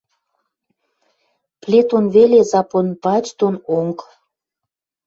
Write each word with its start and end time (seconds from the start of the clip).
Плетон 1.61 2.05
веле 2.15 2.39
запон 2.51 2.87
пач 3.03 3.25
дон 3.39 3.55
онг. 3.77 3.97